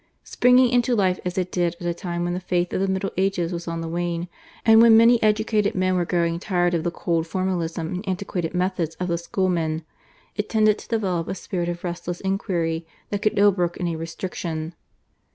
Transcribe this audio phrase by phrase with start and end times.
[0.23, 3.11] Springing into life as it did at a time when the faith of the Middle
[3.17, 4.29] Ages was on the wane,
[4.65, 8.95] and when many educated men were growing tired of the cold formalism and antiquated methods
[8.95, 9.83] of the Schoolmen,
[10.35, 14.73] it tended to develop a spirit of restless inquiry that could ill brook any restriction.